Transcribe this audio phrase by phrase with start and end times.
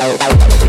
[0.00, 0.67] out, out, out, out.